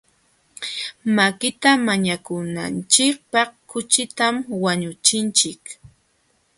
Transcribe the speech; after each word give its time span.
Makita 1.15 1.69
mañakunachikpaq 1.85 3.49
kuchitam 3.69 4.35
wañuchinchik. 4.63 5.61